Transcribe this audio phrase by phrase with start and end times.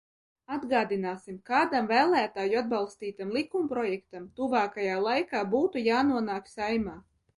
[0.53, 6.97] Atgādināsim, kādam vēlētāju atbalstītam likumprojektam tuvākajā laikā būtu jānonāk Saeimā.